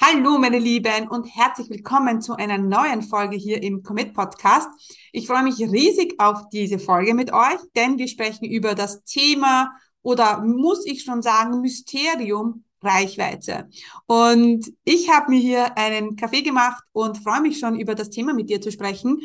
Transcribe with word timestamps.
Hallo, 0.00 0.38
meine 0.38 0.58
Lieben, 0.58 1.08
und 1.08 1.24
herzlich 1.24 1.68
willkommen 1.68 2.20
zu 2.20 2.34
einer 2.34 2.58
neuen 2.58 3.02
Folge 3.02 3.36
hier 3.36 3.62
im 3.62 3.82
Commit 3.82 4.14
Podcast. 4.14 4.68
Ich 5.12 5.26
freue 5.26 5.42
mich 5.42 5.58
riesig 5.60 6.14
auf 6.18 6.48
diese 6.50 6.78
Folge 6.78 7.14
mit 7.14 7.32
euch, 7.32 7.58
denn 7.76 7.98
wir 7.98 8.08
sprechen 8.08 8.44
über 8.44 8.74
das 8.74 9.04
Thema 9.04 9.72
oder 10.02 10.42
muss 10.42 10.86
ich 10.86 11.02
schon 11.02 11.22
sagen, 11.22 11.60
Mysterium 11.60 12.64
Reichweite. 12.82 13.68
Und 14.06 14.72
ich 14.84 15.10
habe 15.10 15.30
mir 15.30 15.40
hier 15.40 15.76
einen 15.76 16.16
Kaffee 16.16 16.42
gemacht 16.42 16.82
und 16.92 17.18
freue 17.18 17.42
mich 17.42 17.58
schon 17.58 17.78
über 17.78 17.94
das 17.94 18.10
Thema 18.10 18.34
mit 18.34 18.50
dir 18.50 18.60
zu 18.60 18.72
sprechen, 18.72 19.20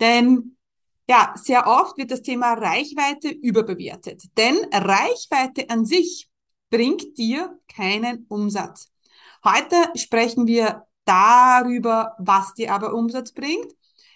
denn 0.00 0.56
ja, 1.08 1.32
sehr 1.36 1.66
oft 1.66 1.96
wird 1.96 2.10
das 2.10 2.22
Thema 2.22 2.54
Reichweite 2.54 3.28
überbewertet, 3.28 4.24
denn 4.36 4.56
Reichweite 4.72 5.70
an 5.70 5.86
sich 5.86 6.28
bringt 6.70 7.16
dir 7.16 7.58
keinen 7.66 8.26
Umsatz. 8.28 8.90
Heute 9.44 9.76
sprechen 9.94 10.46
wir 10.46 10.84
darüber, 11.04 12.14
was 12.18 12.54
dir 12.54 12.72
aber 12.74 12.94
Umsatz 12.94 13.32
bringt, 13.32 13.72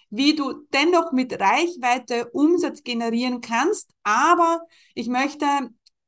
wie 0.09 0.35
du 0.35 0.53
dennoch 0.73 1.11
mit 1.11 1.39
Reichweite 1.39 2.29
Umsatz 2.31 2.83
generieren 2.83 3.41
kannst, 3.41 3.91
aber 4.03 4.61
ich 4.93 5.07
möchte 5.07 5.45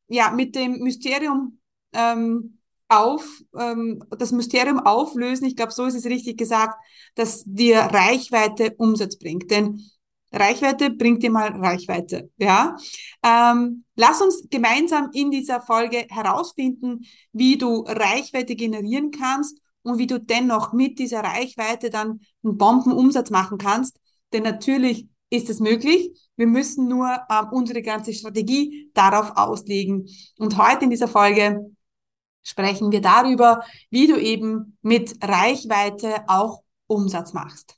ja 0.07 0.31
mit 0.31 0.55
dem 0.55 0.79
Mysterium 0.79 1.59
ähm, 1.93 2.59
auf 2.87 3.25
ähm, 3.57 4.03
das 4.11 4.31
Mysterium 4.31 4.79
auflösen. 4.79 5.45
Ich 5.45 5.55
glaube, 5.55 5.71
so 5.71 5.85
ist 5.85 5.95
es 5.95 6.05
richtig 6.05 6.37
gesagt, 6.37 6.75
dass 7.15 7.43
dir 7.45 7.79
Reichweite 7.79 8.75
Umsatz 8.77 9.17
bringt. 9.17 9.49
Denn 9.49 9.81
Reichweite 10.35 10.89
bringt 10.91 11.23
dir 11.23 11.31
mal 11.31 11.49
Reichweite. 11.49 12.29
Ja, 12.37 12.75
ähm, 13.23 13.85
lass 13.95 14.21
uns 14.21 14.47
gemeinsam 14.49 15.09
in 15.13 15.31
dieser 15.31 15.61
Folge 15.61 16.05
herausfinden, 16.09 17.05
wie 17.31 17.57
du 17.57 17.81
Reichweite 17.87 18.55
generieren 18.55 19.11
kannst 19.11 19.59
und 19.83 19.97
wie 19.97 20.07
du 20.07 20.19
dennoch 20.19 20.73
mit 20.73 20.99
dieser 20.99 21.21
Reichweite 21.21 21.89
dann 21.89 22.19
einen 22.43 22.57
Bombenumsatz 22.57 23.29
machen 23.29 23.57
kannst. 23.57 23.99
Denn 24.33 24.43
natürlich 24.43 25.07
ist 25.29 25.49
es 25.49 25.59
möglich. 25.59 26.11
Wir 26.35 26.47
müssen 26.47 26.87
nur 26.87 27.07
ähm, 27.29 27.47
unsere 27.51 27.81
ganze 27.81 28.13
Strategie 28.13 28.91
darauf 28.93 29.37
auslegen. 29.37 30.07
Und 30.37 30.57
heute 30.57 30.85
in 30.85 30.89
dieser 30.89 31.07
Folge 31.07 31.71
sprechen 32.43 32.91
wir 32.91 33.01
darüber, 33.01 33.63
wie 33.89 34.07
du 34.07 34.19
eben 34.19 34.77
mit 34.81 35.15
Reichweite 35.23 36.23
auch 36.27 36.61
Umsatz 36.87 37.33
machst. 37.33 37.77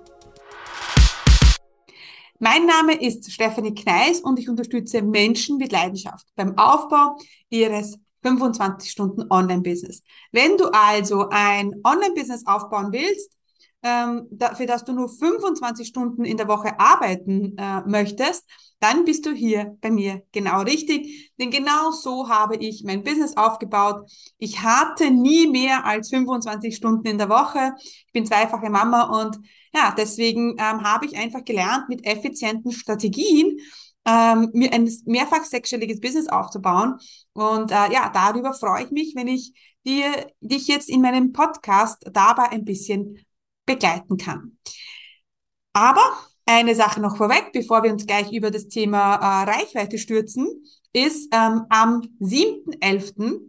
Mein 2.43 2.65
Name 2.65 2.99
ist 2.99 3.31
Stephanie 3.31 3.75
Kneis 3.75 4.19
und 4.19 4.39
ich 4.39 4.49
unterstütze 4.49 5.03
Menschen 5.03 5.57
mit 5.57 5.71
Leidenschaft 5.71 6.25
beim 6.35 6.57
Aufbau 6.57 7.15
ihres 7.51 7.99
25 8.23 8.89
Stunden 8.89 9.27
Online-Business. 9.29 10.01
Wenn 10.31 10.57
du 10.57 10.65
also 10.73 11.29
ein 11.29 11.71
Online-Business 11.83 12.47
aufbauen 12.47 12.91
willst, 12.91 13.37
ähm, 13.83 14.27
für 14.55 14.65
das 14.65 14.83
du 14.83 14.93
nur 14.93 15.07
25 15.07 15.87
Stunden 15.87 16.25
in 16.25 16.35
der 16.35 16.47
Woche 16.47 16.79
arbeiten 16.79 17.55
äh, 17.59 17.81
möchtest, 17.81 18.49
dann 18.79 19.05
bist 19.05 19.27
du 19.27 19.33
hier 19.33 19.77
bei 19.79 19.91
mir 19.91 20.23
genau 20.31 20.61
richtig. 20.61 21.31
Denn 21.39 21.51
genau 21.51 21.91
so 21.91 22.27
habe 22.27 22.55
ich 22.55 22.83
mein 22.83 23.03
Business 23.03 23.37
aufgebaut. 23.37 24.09
Ich 24.39 24.63
hatte 24.63 25.11
nie 25.11 25.45
mehr 25.45 25.85
als 25.85 26.09
25 26.09 26.75
Stunden 26.75 27.05
in 27.05 27.19
der 27.19 27.29
Woche. 27.29 27.73
Ich 27.77 28.11
bin 28.13 28.25
zweifache 28.25 28.71
Mama 28.71 29.21
und 29.21 29.37
ja, 29.73 29.93
deswegen 29.97 30.51
ähm, 30.51 30.83
habe 30.83 31.05
ich 31.05 31.17
einfach 31.17 31.43
gelernt, 31.45 31.89
mit 31.89 32.05
effizienten 32.05 32.71
Strategien 32.71 33.57
ähm, 34.05 34.49
mir 34.53 34.73
ein 34.73 34.89
mehrfach 35.05 35.43
sechsstelliges 35.43 35.99
Business 35.99 36.27
aufzubauen. 36.27 36.97
Und 37.33 37.71
äh, 37.71 37.91
ja, 37.91 38.09
darüber 38.09 38.53
freue 38.53 38.83
ich 38.83 38.91
mich, 38.91 39.13
wenn 39.15 39.27
ich 39.27 39.53
dir, 39.85 40.27
dich 40.41 40.67
jetzt 40.67 40.89
in 40.89 41.01
meinem 41.01 41.31
Podcast 41.31 42.03
dabei 42.11 42.49
ein 42.49 42.65
bisschen 42.65 43.23
begleiten 43.65 44.17
kann. 44.17 44.57
Aber 45.73 46.03
eine 46.45 46.75
Sache 46.75 46.99
noch 46.99 47.17
vorweg, 47.17 47.51
bevor 47.53 47.83
wir 47.83 47.91
uns 47.91 48.05
gleich 48.05 48.31
über 48.31 48.51
das 48.51 48.67
Thema 48.67 49.15
äh, 49.15 49.49
Reichweite 49.49 49.97
stürzen, 49.97 50.63
ist 50.93 51.33
ähm, 51.33 51.65
am 51.69 52.01
7.11. 52.19 53.39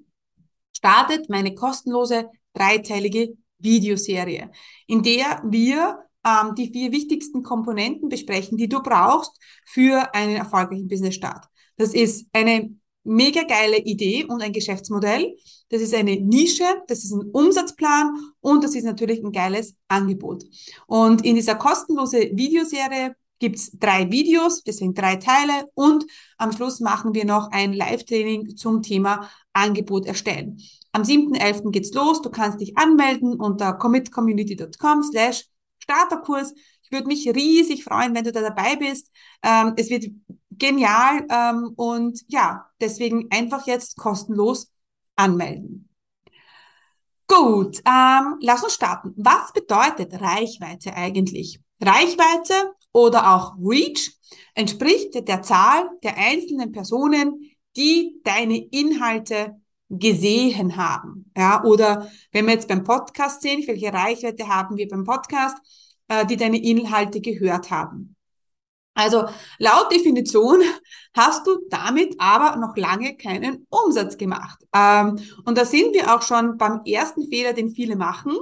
startet 0.77 1.29
meine 1.29 1.55
kostenlose 1.55 2.29
dreiteilige 2.53 3.37
Videoserie, 3.59 4.51
in 4.87 5.03
der 5.03 5.43
wir 5.45 5.99
ähm, 6.25 6.55
die 6.55 6.71
vier 6.71 6.93
wichtigsten 6.93 7.43
Komponenten 7.43 8.09
besprechen, 8.09 8.57
die 8.57 8.69
du 8.69 8.83
brauchst 8.83 9.39
für 9.65 10.15
einen 10.15 10.37
erfolgreichen 10.37 10.89
Business-Start. 10.89 11.47
Das 11.77 11.95
ist 11.95 12.27
eine 12.33 12.75
mega 13.05 13.43
geile 13.43 13.79
Idee 13.79 14.25
und 14.25 14.43
ein 14.43 14.53
Geschäftsmodell. 14.53 15.37
Das 15.71 15.83
ist 15.83 15.95
eine 15.95 16.17
Nische, 16.17 16.65
das 16.87 17.05
ist 17.05 17.13
ein 17.13 17.31
Umsatzplan 17.31 18.15
und 18.41 18.63
das 18.63 18.75
ist 18.75 18.85
natürlich 18.85 19.23
ein 19.23 19.33
geiles 19.33 19.77
Angebot. 19.89 20.45
Und 20.87 21.25
in 21.25 21.35
dieser 21.35 21.57
kostenlose 21.57 22.31
Videoserie 22.33 23.17
gibt's 23.39 23.73
drei 23.73 24.09
Videos, 24.11 24.63
deswegen 24.63 24.95
drei 24.95 25.17
Teile 25.17 25.67
und 25.75 26.07
am 26.39 26.53
Schluss 26.53 26.79
machen 26.79 27.13
wir 27.15 27.25
noch 27.25 27.51
ein 27.51 27.73
Live-Training 27.73 28.57
zum 28.57 28.83
Thema 28.83 29.29
Angebot 29.53 30.07
erstellen. 30.07 30.61
Am 30.93 31.03
7.11. 31.03 31.73
geht's 31.73 31.93
los. 31.93 32.23
Du 32.23 32.31
kannst 32.31 32.61
dich 32.61 32.77
anmelden 32.77 33.41
unter 33.41 33.73
commitcommunity.com 33.73 35.03
slash 35.03 35.47
Starterkurs. 35.83 36.55
Ich 36.83 36.93
würde 36.93 37.07
mich 37.07 37.29
riesig 37.29 37.85
freuen, 37.85 38.15
wenn 38.15 38.25
du 38.25 38.33
da 38.33 38.41
dabei 38.41 38.77
bist. 38.77 39.11
Ähm, 39.43 39.75
es 39.77 39.91
wird 39.91 40.07
genial 40.51 41.27
ähm, 41.29 41.73
und 41.77 42.23
ja, 42.29 42.67
deswegen 42.81 43.29
einfach 43.31 43.67
jetzt 43.67 43.97
kostenlos 43.97 44.71
anmelden. 45.17 45.89
Gut, 47.27 47.79
ähm, 47.87 48.37
lass 48.41 48.63
uns 48.63 48.75
starten. 48.75 49.15
Was 49.17 49.53
bedeutet 49.53 50.21
Reichweite 50.21 50.95
eigentlich? 50.95 51.61
Reichweite 51.81 52.75
oder 52.93 53.35
auch 53.35 53.55
Reach 53.59 54.13
entspricht 54.55 55.15
der 55.27 55.43
Zahl 55.43 55.89
der 56.03 56.17
einzelnen 56.17 56.73
Personen, 56.73 57.51
die 57.77 58.21
deine 58.23 58.59
Inhalte 58.59 59.62
gesehen 59.99 60.77
haben. 60.77 61.31
Ja, 61.37 61.63
oder 61.65 62.09
wenn 62.33 62.47
wir 62.47 62.55
jetzt 62.55 62.69
beim 62.69 62.85
Podcast 62.85 63.43
sehen, 63.43 63.63
welche 63.67 63.93
Reichweite 63.93 64.49
haben 64.49 64.77
wir 64.77 64.89
beim 64.89 65.05
Podcast, 65.05 65.57
äh, 66.09 66.25
die 66.27 66.37
deine 66.37 66.63
Inhalte 66.63 67.21
gehört 67.21 67.71
haben. 67.71 68.17
Also 68.95 69.25
laut 69.59 69.91
Definition 69.91 70.63
hast 71.15 71.47
du 71.47 71.59
damit 71.71 72.15
aber 72.19 72.57
noch 72.57 72.77
lange 72.77 73.17
keinen 73.17 73.67
Umsatz 73.71 74.17
gemacht. 74.17 74.59
Ähm, 74.75 75.19
und 75.45 75.57
da 75.57 75.65
sind 75.65 75.95
wir 75.95 76.15
auch 76.15 76.23
schon 76.23 76.59
beim 76.59 76.83
ersten 76.85 77.29
Fehler, 77.29 77.53
den 77.55 77.71
viele 77.71 77.97
machen, 77.97 78.37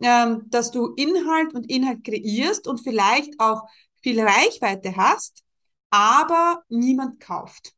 ähm, 0.00 0.44
dass 0.48 0.70
du 0.70 0.94
Inhalt 0.96 1.54
und 1.54 1.70
Inhalt 1.70 2.04
kreierst 2.04 2.68
und 2.68 2.80
vielleicht 2.80 3.40
auch 3.40 3.62
viel 4.02 4.20
Reichweite 4.20 4.96
hast, 4.96 5.42
aber 5.90 6.62
niemand 6.68 7.18
kauft. 7.18 7.72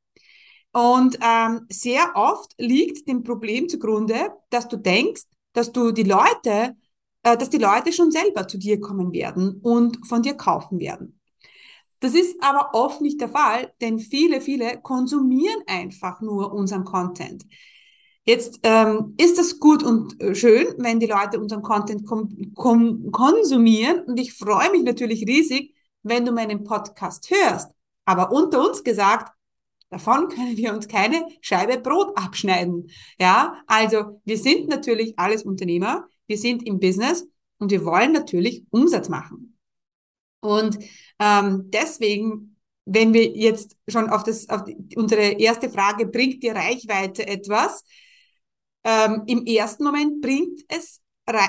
Und 0.73 1.19
ähm, 1.21 1.67
sehr 1.69 2.13
oft 2.15 2.55
liegt 2.59 3.09
dem 3.09 3.25
Problem 3.25 3.69
zugrunde, 3.69 4.31
dass 4.51 4.69
du 4.69 4.77
denkst, 4.77 5.23
dass 5.53 5.73
du 5.73 5.91
die 5.91 6.05
Leute, 6.05 6.77
äh, 7.23 7.37
dass 7.37 7.51
die 7.51 7.59
Leute 7.59 7.93
schon 7.93 8.11
selber 8.11 8.47
zu 8.47 8.59
dir 8.59 8.81
kommen 8.81 9.13
werden 9.13 9.61
und 9.63 10.07
von 10.07 10.23
dir 10.23 10.35
kaufen 10.35 10.79
werden. 10.79 11.21
Das 11.99 12.15
ist 12.15 12.37
aber 12.43 12.71
oft 12.73 13.01
nicht 13.01 13.21
der 13.21 13.29
Fall, 13.29 13.73
denn 13.81 13.99
viele, 13.99 14.41
viele 14.41 14.81
konsumieren 14.81 15.63
einfach 15.67 16.21
nur 16.21 16.53
unseren 16.53 16.85
Content. 16.85 17.45
Jetzt 18.25 18.61
ähm, 18.63 19.15
ist 19.19 19.39
das 19.39 19.59
gut 19.59 19.83
und 19.83 20.21
äh, 20.21 20.35
schön, 20.35 20.75
wenn 20.79 21.01
die 21.01 21.07
Leute 21.07 21.41
unseren 21.41 21.63
Content 21.63 22.07
konsumieren 22.55 24.05
und 24.05 24.21
ich 24.21 24.35
freue 24.35 24.71
mich 24.71 24.83
natürlich 24.83 25.27
riesig, 25.27 25.75
wenn 26.03 26.25
du 26.25 26.33
meinen 26.33 26.65
Podcast 26.65 27.31
hörst. 27.31 27.71
Aber 28.05 28.33
unter 28.33 28.67
uns 28.67 28.85
gesagt, 28.85 29.33
davon 29.91 30.29
können 30.29 30.57
wir 30.57 30.73
uns 30.73 30.89
keine 30.89 31.27
Scheibe 31.41 31.79
Brot 31.79 32.17
abschneiden. 32.17 32.91
Ja, 33.19 33.63
also 33.67 34.21
wir 34.25 34.39
sind 34.39 34.69
natürlich 34.69 35.19
alles 35.19 35.43
Unternehmer, 35.43 36.07
wir 36.27 36.39
sind 36.39 36.67
im 36.67 36.81
Business 36.81 37.27
und 37.59 37.71
wir 37.71 37.85
wollen 37.85 38.13
natürlich 38.13 38.65
Umsatz 38.71 39.09
machen. 39.09 39.59
Und 40.41 40.79
ähm, 41.19 41.71
deswegen, 41.71 42.57
wenn 42.87 43.13
wir 43.13 43.29
jetzt 43.37 43.77
schon 43.89 44.09
auf 44.09 44.23
das, 44.23 44.49
auf 44.49 44.65
die, 44.65 44.77
unsere 44.97 45.23
erste 45.33 45.69
Frage, 45.69 46.07
bringt 46.07 46.43
dir 46.43 46.55
Reichweite 46.55 47.27
etwas? 47.27 47.85
ähm, 48.85 49.23
im 49.27 49.47
ersten 49.47 49.85
Moment 49.85 50.21
bringt 50.21 50.61
es 50.69 51.01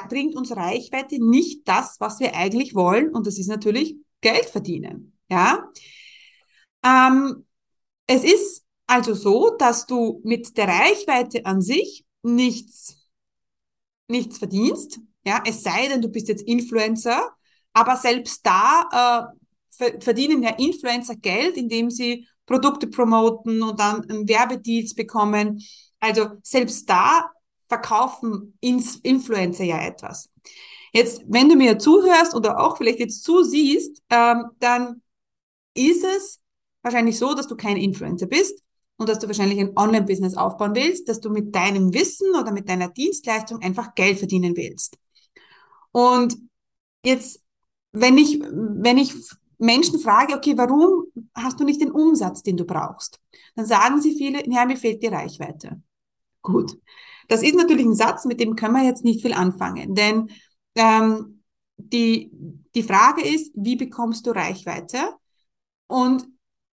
bringt 0.09 0.35
uns 0.35 0.55
Reichweite 0.55 1.17
nicht 1.17 1.67
das, 1.67 1.95
was 1.99 2.19
wir 2.19 2.35
eigentlich 2.35 2.75
wollen, 2.75 3.09
und 3.09 3.25
das 3.25 3.39
ist 3.39 3.47
natürlich 3.47 3.95
Geld 4.19 4.45
verdienen. 4.45 5.17
Ja, 5.27 5.71
ähm, 6.85 7.47
es 8.13 8.23
ist 8.23 8.63
also 8.87 9.13
so, 9.13 9.55
dass 9.57 9.85
du 9.85 10.21
mit 10.23 10.57
der 10.57 10.67
Reichweite 10.67 11.45
an 11.45 11.61
sich 11.61 12.05
nichts 12.23 12.97
nichts 14.07 14.37
verdienst. 14.37 14.99
Ja, 15.25 15.41
es 15.45 15.63
sei 15.63 15.87
denn, 15.87 16.01
du 16.01 16.09
bist 16.09 16.27
jetzt 16.27 16.43
Influencer, 16.43 17.29
aber 17.73 17.95
selbst 17.95 18.45
da 18.45 19.31
äh, 19.79 19.99
verdienen 20.01 20.43
ja 20.43 20.49
Influencer 20.51 21.15
Geld, 21.15 21.55
indem 21.55 21.89
sie 21.89 22.27
Produkte 22.45 22.87
promoten 22.87 23.63
und 23.63 23.79
dann 23.79 24.03
Werbedeals 24.27 24.93
bekommen. 24.93 25.63
Also 26.01 26.31
selbst 26.43 26.89
da 26.89 27.31
verkaufen 27.69 28.57
Ins 28.59 28.97
Influencer 28.97 29.63
ja 29.63 29.81
etwas. 29.81 30.29
Jetzt, 30.91 31.21
wenn 31.27 31.47
du 31.47 31.55
mir 31.55 31.79
zuhörst 31.79 32.35
oder 32.35 32.59
auch 32.59 32.75
vielleicht 32.75 32.99
jetzt 32.99 33.23
zusiehst, 33.23 34.03
ähm, 34.09 34.47
dann 34.59 35.01
ist 35.73 36.03
es 36.03 36.40
wahrscheinlich 36.81 37.17
so, 37.17 37.33
dass 37.33 37.47
du 37.47 37.55
kein 37.55 37.77
Influencer 37.77 38.27
bist 38.27 38.63
und 38.97 39.09
dass 39.09 39.19
du 39.19 39.27
wahrscheinlich 39.27 39.59
ein 39.59 39.75
Online-Business 39.75 40.35
aufbauen 40.35 40.75
willst, 40.75 41.09
dass 41.09 41.19
du 41.19 41.29
mit 41.29 41.55
deinem 41.55 41.93
Wissen 41.93 42.35
oder 42.35 42.51
mit 42.51 42.69
deiner 42.69 42.89
Dienstleistung 42.89 43.61
einfach 43.61 43.95
Geld 43.95 44.19
verdienen 44.19 44.55
willst. 44.55 44.97
Und 45.91 46.37
jetzt, 47.03 47.41
wenn 47.91 48.17
ich, 48.17 48.39
wenn 48.41 48.97
ich 48.97 49.13
Menschen 49.57 49.99
frage, 49.99 50.35
okay, 50.35 50.57
warum 50.57 51.05
hast 51.35 51.59
du 51.59 51.63
nicht 51.63 51.81
den 51.81 51.91
Umsatz, 51.91 52.43
den 52.43 52.57
du 52.57 52.65
brauchst? 52.65 53.19
Dann 53.55 53.65
sagen 53.65 54.01
sie 54.01 54.15
viele, 54.15 54.47
ja, 54.49 54.65
mir 54.65 54.77
fehlt 54.77 55.03
die 55.03 55.07
Reichweite. 55.07 55.81
Gut. 56.41 56.77
Das 57.27 57.43
ist 57.43 57.55
natürlich 57.55 57.85
ein 57.85 57.95
Satz, 57.95 58.25
mit 58.25 58.39
dem 58.39 58.55
können 58.55 58.75
wir 58.75 58.83
jetzt 58.83 59.03
nicht 59.03 59.21
viel 59.21 59.33
anfangen, 59.33 59.95
denn 59.95 60.29
ähm, 60.75 61.43
die, 61.77 62.31
die 62.75 62.83
Frage 62.83 63.21
ist, 63.21 63.51
wie 63.55 63.75
bekommst 63.75 64.27
du 64.27 64.31
Reichweite? 64.31 64.97
Und 65.87 66.27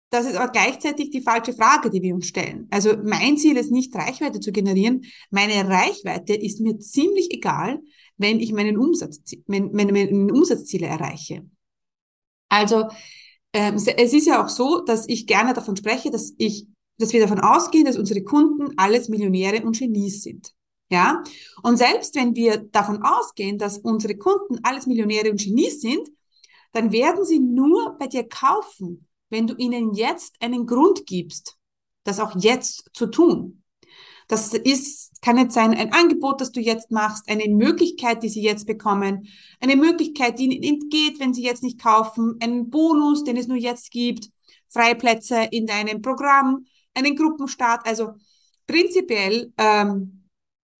das 0.09 0.25
ist 0.25 0.36
aber 0.36 0.51
gleichzeitig 0.51 1.09
die 1.09 1.21
falsche 1.21 1.54
Frage, 1.54 1.89
die 1.89 2.01
wir 2.01 2.15
uns 2.15 2.27
stellen. 2.27 2.68
Also 2.71 2.95
mein 3.04 3.38
Ziel 3.38 3.57
ist 3.57 3.71
nicht, 3.71 3.94
Reichweite 3.94 4.39
zu 4.39 4.51
generieren. 4.51 5.04
Meine 5.31 5.68
Reichweite 5.68 6.33
ist 6.33 6.62
mir 6.62 6.80
ziemlich 6.80 7.33
egal, 7.33 7.80
wenn 8.18 8.39
ich 8.39 8.54
meinen 8.54 8.77
Umsatz, 8.77 9.19
meine, 9.48 9.69
meine 9.71 10.33
Umsatzziele 10.33 10.88
erreiche. 10.88 11.45
Also 12.50 12.88
ähm, 13.54 13.75
es 13.75 14.13
ist 14.13 14.27
ja 14.27 14.44
auch 14.44 14.50
so, 14.50 14.81
dass 14.81 15.07
ich 15.09 15.27
gerne 15.27 15.54
davon 15.54 15.75
spreche, 15.75 16.10
dass 16.10 16.33
ich 16.38 16.68
dass 16.98 17.13
wir 17.13 17.21
davon 17.21 17.39
ausgehen, 17.39 17.86
dass 17.86 17.98
unsere 17.98 18.24
Kunden 18.24 18.74
alles 18.77 19.10
Millionäre 19.10 19.63
und 19.63 19.77
Genies 19.77 20.24
sind. 20.24 20.53
Ja? 20.89 21.24
Und 21.63 21.77
selbst 21.77 22.15
wenn 22.15 22.36
wir 22.36 22.57
davon 22.57 23.03
ausgehen, 23.03 23.57
dass 23.57 23.77
unsere 23.77 24.15
Kunden 24.15 24.60
alles 24.63 24.88
Millionäre 24.88 25.31
und 25.31 25.39
Genies 25.39 25.81
sind, 25.81 26.10
dann 26.74 26.92
werden 26.92 27.24
sie 27.24 27.39
nur 27.39 27.98
bei 27.98 28.07
dir 28.07 28.27
kaufen, 28.27 29.07
wenn 29.29 29.47
du 29.47 29.56
ihnen 29.56 29.94
jetzt 29.94 30.35
einen 30.41 30.65
Grund 30.65 31.06
gibst, 31.06 31.57
das 32.03 32.19
auch 32.19 32.35
jetzt 32.38 32.89
zu 32.94 33.07
tun. 33.07 33.63
Das 34.27 34.53
ist, 34.53 35.21
kann 35.21 35.38
jetzt 35.38 35.53
sein, 35.53 35.74
ein 35.74 35.94
Angebot, 35.94 36.41
das 36.41 36.51
du 36.51 36.59
jetzt 36.59 36.91
machst, 36.91 37.29
eine 37.29 37.47
Möglichkeit, 37.47 38.24
die 38.24 38.29
sie 38.29 38.41
jetzt 38.41 38.68
bekommen, 38.68 39.27
eine 39.59 39.77
Möglichkeit, 39.77 40.38
die 40.38 40.45
ihnen 40.45 40.63
entgeht, 40.63 41.19
wenn 41.19 41.33
sie 41.33 41.44
jetzt 41.44 41.63
nicht 41.63 41.81
kaufen, 41.81 42.35
einen 42.41 42.69
Bonus, 42.69 43.24
den 43.24 43.38
es 43.38 43.47
nur 43.47 43.57
jetzt 43.57 43.91
gibt, 43.91 44.29
Freiplätze 44.69 45.47
in 45.51 45.65
deinem 45.65 46.01
Programm, 46.01 46.65
einen 46.94 47.15
Gruppenstart. 47.15 47.85
Also 47.85 48.13
prinzipiell 48.65 49.53
ähm, 49.57 50.29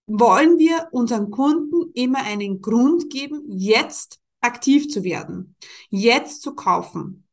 wollen 0.08 0.58
wir 0.58 0.90
unseren 0.92 1.32
Kunden 1.32 1.92
immer 1.94 2.24
einen 2.24 2.62
Grund 2.62 3.10
geben, 3.10 3.44
jetzt 3.48 4.20
aktiv 4.42 4.90
zu 4.90 5.04
werden, 5.04 5.56
jetzt 5.90 6.42
zu 6.42 6.54
kaufen. 6.54 7.27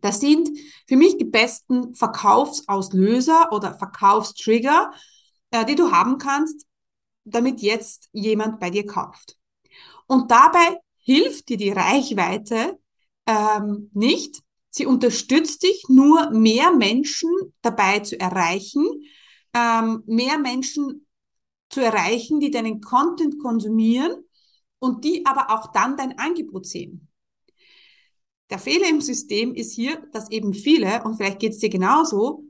Das 0.00 0.20
sind 0.20 0.48
für 0.86 0.96
mich 0.96 1.16
die 1.16 1.24
besten 1.24 1.94
Verkaufsauslöser 1.94 3.52
oder 3.52 3.74
Verkaufstrigger, 3.74 4.92
äh, 5.50 5.64
die 5.64 5.74
du 5.74 5.90
haben 5.90 6.18
kannst, 6.18 6.66
damit 7.24 7.60
jetzt 7.60 8.08
jemand 8.12 8.60
bei 8.60 8.70
dir 8.70 8.86
kauft. 8.86 9.36
Und 10.06 10.30
dabei 10.30 10.78
hilft 10.96 11.48
dir 11.48 11.56
die 11.56 11.70
Reichweite 11.70 12.78
ähm, 13.26 13.90
nicht, 13.92 14.42
Sie 14.70 14.86
unterstützt 14.86 15.62
dich 15.62 15.84
nur, 15.88 16.30
mehr 16.30 16.72
Menschen 16.72 17.30
dabei 17.62 18.00
zu 18.00 18.18
erreichen, 18.20 18.86
ähm, 19.52 20.02
mehr 20.06 20.38
Menschen 20.38 21.06
zu 21.70 21.80
erreichen, 21.80 22.38
die 22.38 22.50
deinen 22.50 22.80
Content 22.80 23.40
konsumieren 23.40 24.24
und 24.78 25.04
die 25.04 25.26
aber 25.26 25.50
auch 25.50 25.72
dann 25.72 25.96
dein 25.96 26.18
Angebot 26.18 26.66
sehen. 26.66 27.08
Der 28.50 28.58
Fehler 28.58 28.88
im 28.88 29.00
System 29.00 29.54
ist 29.54 29.72
hier, 29.72 30.02
dass 30.12 30.30
eben 30.30 30.54
viele, 30.54 31.02
und 31.04 31.16
vielleicht 31.16 31.38
geht 31.38 31.52
es 31.52 31.58
dir 31.58 31.68
genauso, 31.68 32.44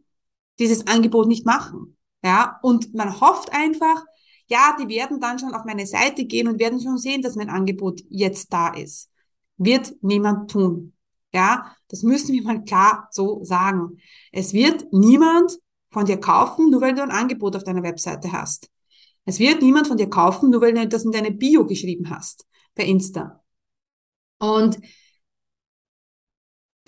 dieses 0.58 0.86
Angebot 0.86 1.26
nicht 1.26 1.44
machen. 1.44 1.96
Ja, 2.22 2.58
und 2.62 2.94
man 2.94 3.20
hofft 3.20 3.52
einfach, 3.52 4.04
ja, 4.48 4.76
die 4.80 4.88
werden 4.88 5.20
dann 5.20 5.38
schon 5.38 5.54
auf 5.54 5.64
meine 5.64 5.86
Seite 5.86 6.24
gehen 6.24 6.48
und 6.48 6.58
werden 6.58 6.80
schon 6.80 6.98
sehen, 6.98 7.22
dass 7.22 7.36
mein 7.36 7.50
Angebot 7.50 8.00
jetzt 8.08 8.52
da 8.52 8.68
ist. 8.68 9.10
Wird 9.56 9.94
niemand 10.00 10.50
tun. 10.50 10.94
Ja, 11.32 11.76
das 11.88 12.02
müssen 12.02 12.32
wir 12.32 12.42
mal 12.42 12.64
klar 12.64 13.08
so 13.10 13.44
sagen. 13.44 13.98
Es 14.32 14.52
wird 14.52 14.92
niemand 14.92 15.58
von 15.90 16.06
dir 16.06 16.18
kaufen, 16.18 16.70
nur 16.70 16.80
weil 16.80 16.94
du 16.94 17.02
ein 17.02 17.10
Angebot 17.10 17.56
auf 17.56 17.64
deiner 17.64 17.82
Webseite 17.82 18.32
hast. 18.32 18.70
Es 19.24 19.38
wird 19.38 19.60
niemand 19.60 19.86
von 19.88 19.98
dir 19.98 20.08
kaufen, 20.08 20.50
nur 20.50 20.62
weil 20.62 20.72
du 20.72 20.88
das 20.88 21.04
in 21.04 21.12
deine 21.12 21.30
Bio 21.30 21.66
geschrieben 21.66 22.08
hast, 22.08 22.46
bei 22.74 22.84
Insta. 22.84 23.42
Und 24.38 24.78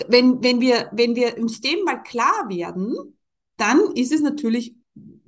wenn, 0.08 0.42
wenn 0.42 0.60
wir, 0.60 0.90
wenn 0.92 1.16
wir 1.16 1.38
uns 1.38 1.60
dem 1.60 1.84
mal 1.84 2.02
klar 2.02 2.48
werden, 2.48 2.94
dann 3.56 3.80
ist 3.94 4.12
es 4.12 4.20
natürlich 4.20 4.74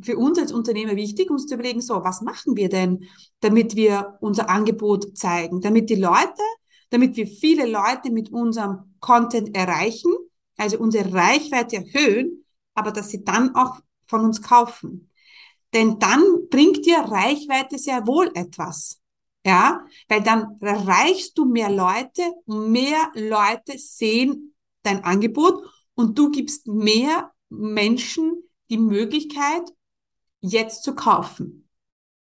für 0.01 0.17
uns 0.17 0.39
als 0.39 0.53
Unternehmer 0.53 0.97
wichtig, 0.97 1.31
uns 1.31 1.47
zu 1.47 1.55
überlegen, 1.55 1.81
so, 1.81 2.03
was 2.03 2.23
machen 2.23 2.57
wir 2.57 2.69
denn, 2.69 3.05
damit 3.41 3.77
wir 3.77 4.19
unser 4.21 4.49
Angebot 4.49 5.17
zeigen, 5.17 5.61
damit 5.61 5.91
die 5.91 5.97
Leute 5.97 6.43
damit 6.93 7.17
wir 7.17 7.27
viele 7.27 7.67
Leute 7.67 8.11
mit 8.11 8.31
unserem 8.33 8.95
Content 9.01 9.57
erreichen, 9.57 10.13
also 10.59 10.79
unsere 10.79 11.13
Reichweite 11.13 11.77
erhöhen, 11.77 12.45
aber 12.75 12.93
dass 12.93 13.09
sie 13.09 13.25
dann 13.25 13.55
auch 13.55 13.81
von 14.07 14.21
uns 14.21 14.43
kaufen. 14.43 15.11
Denn 15.73 15.99
dann 15.99 16.23
bringt 16.51 16.85
dir 16.85 16.99
Reichweite 16.99 17.79
sehr 17.79 18.07
wohl 18.07 18.31
etwas. 18.35 19.01
Ja, 19.45 19.85
weil 20.09 20.23
dann 20.23 20.59
erreichst 20.61 21.37
du 21.37 21.47
mehr 21.47 21.71
Leute, 21.71 22.23
mehr 22.47 23.11
Leute 23.15 23.77
sehen 23.77 24.55
dein 24.83 25.05
Angebot 25.05 25.65
und 25.95 26.19
du 26.19 26.31
gibst 26.31 26.67
mehr 26.67 27.33
Menschen 27.49 28.43
die 28.71 28.79
Möglichkeit, 28.79 29.63
jetzt 30.41 30.83
zu 30.83 30.95
kaufen. 30.95 31.69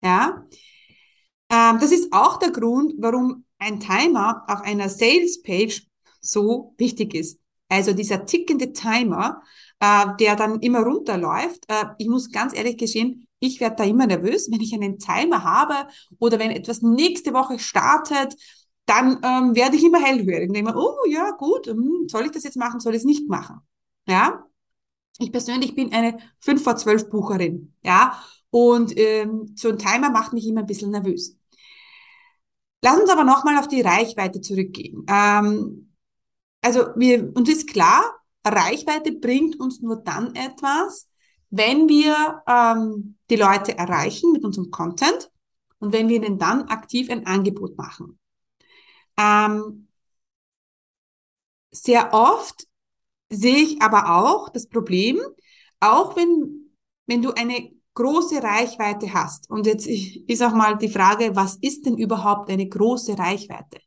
Ja, 0.02 0.47
ähm, 1.50 1.78
das 1.81 1.92
ist 1.92 2.12
auch 2.12 2.38
der 2.38 2.50
Grund, 2.50 2.95
warum 2.99 3.45
ein 3.59 3.78
Timer 3.78 4.45
auf 4.49 4.62
einer 4.62 4.88
Sales-Page 4.88 5.87
so 6.21 6.75
wichtig 6.78 7.14
ist. 7.14 7.40
Also 7.69 7.92
dieser 7.92 8.26
tickende 8.26 8.73
Timer, 8.73 9.42
äh, 9.81 10.07
der 10.19 10.37
dann 10.37 10.61
immer 10.61 10.81
runterläuft. 10.81 11.64
Äh, 11.69 11.87
ich 11.99 12.09
muss 12.09 12.31
ganz 12.31 12.57
ehrlich 12.57 12.76
gestehen, 12.76 13.26
ich 13.38 13.61
werde 13.61 13.76
da 13.76 13.85
immer 13.85 14.07
nervös, 14.07 14.50
wenn 14.50 14.61
ich 14.61 14.73
einen 14.73 14.99
Timer 14.99 15.42
habe 15.42 15.88
oder 16.19 16.38
wenn 16.38 16.50
etwas 16.50 16.81
nächste 16.81 17.33
Woche 17.33 17.59
startet, 17.59 18.37
dann 18.92 19.18
ähm, 19.22 19.54
werde 19.54 19.76
ich 19.76 19.84
immer 19.84 20.00
hellhörig 20.02 20.49
und 20.49 20.54
denke 20.54 20.72
mir, 20.72 20.78
oh 20.78 21.06
ja, 21.08 21.30
gut, 21.32 21.66
hm, 21.66 22.08
soll 22.08 22.26
ich 22.26 22.32
das 22.32 22.44
jetzt 22.44 22.56
machen, 22.56 22.80
soll 22.80 22.94
ich 22.94 23.00
es 23.00 23.04
nicht 23.04 23.28
machen? 23.28 23.61
Ja, 24.06 24.44
ich 25.18 25.32
persönlich 25.32 25.75
bin 25.75 25.92
eine 25.92 26.18
5 26.40 26.62
vor 26.62 26.76
12 26.76 27.08
Bucherin, 27.08 27.75
ja, 27.82 28.22
und 28.50 28.96
ähm, 28.99 29.54
so 29.56 29.70
ein 29.70 29.78
Timer 29.78 30.11
macht 30.11 30.32
mich 30.32 30.46
immer 30.46 30.61
ein 30.61 30.66
bisschen 30.66 30.90
nervös. 30.90 31.38
Lass 32.82 33.00
uns 33.00 33.11
aber 33.11 33.25
nochmal 33.25 33.58
auf 33.58 33.68
die 33.68 33.80
Reichweite 33.80 34.40
zurückgehen. 34.40 35.06
Ähm, 35.08 35.94
also 36.61 36.88
wir, 36.96 37.34
uns 37.34 37.49
ist 37.49 37.68
klar, 37.68 38.02
Reichweite 38.44 39.12
bringt 39.12 39.58
uns 39.58 39.80
nur 39.80 39.96
dann 39.96 40.34
etwas, 40.34 41.08
wenn 41.50 41.88
wir 41.88 42.42
ähm, 42.46 43.16
die 43.30 43.37
Leute 43.37 43.78
erreichen 43.78 44.32
mit 44.32 44.44
unserem 44.44 44.70
Content 44.70 45.30
und 45.78 45.92
wenn 45.92 46.08
wir 46.08 46.16
ihnen 46.16 46.38
dann 46.38 46.62
aktiv 46.64 47.08
ein 47.08 47.26
Angebot 47.26 47.78
machen. 47.78 48.18
Ähm, 49.16 49.88
sehr 51.71 52.12
oft 52.12 52.66
sehe 53.31 53.57
ich 53.57 53.83
aber 53.83 54.16
auch 54.21 54.50
das 54.50 54.69
Problem, 54.69 55.21
auch 55.81 56.16
wenn, 56.16 56.71
wenn 57.07 57.23
du 57.23 57.33
eine 57.33 57.73
große 57.95 58.42
Reichweite 58.42 59.12
hast. 59.12 59.50
Und 59.50 59.66
jetzt 59.66 59.87
ist 59.87 60.42
auch 60.42 60.54
mal 60.54 60.76
die 60.78 60.88
Frage, 60.88 61.35
was 61.35 61.57
ist 61.57 61.87
denn 61.87 61.99
überhaupt 61.99 62.50
eine 62.50 62.69
große 62.69 63.19
Reichweite? 63.19 63.81